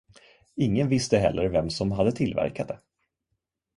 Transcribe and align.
Ingen 0.55 0.87
visste 0.89 1.17
heller 1.17 1.49
vem 1.49 1.69
som 1.69 1.91
hade 1.91 2.11
tillverkat 2.11 2.67
det. 2.67 2.79